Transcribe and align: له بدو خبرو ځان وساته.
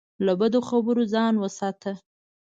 له 0.25 0.33
بدو 0.39 0.59
خبرو 0.69 1.03
ځان 1.13 1.33
وساته. 1.37 1.91